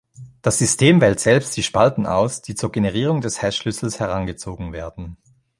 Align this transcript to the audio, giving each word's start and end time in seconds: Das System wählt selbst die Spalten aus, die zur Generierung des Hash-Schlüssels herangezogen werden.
Das 0.41 0.57
System 0.57 0.99
wählt 0.99 1.19
selbst 1.19 1.55
die 1.55 1.61
Spalten 1.61 2.07
aus, 2.07 2.41
die 2.41 2.55
zur 2.55 2.71
Generierung 2.71 3.21
des 3.21 3.43
Hash-Schlüssels 3.43 3.99
herangezogen 3.99 4.73
werden. 4.73 5.17